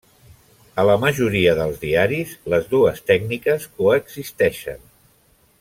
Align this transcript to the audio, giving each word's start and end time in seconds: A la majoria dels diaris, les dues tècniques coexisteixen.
A 0.83 0.85
la 0.89 0.95
majoria 1.03 1.53
dels 1.59 1.77
diaris, 1.83 2.33
les 2.55 2.67
dues 2.73 3.05
tècniques 3.13 3.71
coexisteixen. 3.83 4.87